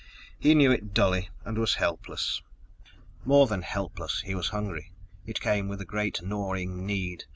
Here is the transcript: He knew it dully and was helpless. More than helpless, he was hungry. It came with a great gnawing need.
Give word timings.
He 0.39 0.55
knew 0.55 0.71
it 0.71 0.95
dully 0.95 1.29
and 1.45 1.59
was 1.59 1.75
helpless. 1.75 2.41
More 3.23 3.45
than 3.45 3.61
helpless, 3.61 4.21
he 4.25 4.33
was 4.33 4.49
hungry. 4.49 4.93
It 5.27 5.39
came 5.39 5.67
with 5.67 5.79
a 5.79 5.85
great 5.85 6.23
gnawing 6.23 6.87
need. 6.87 7.25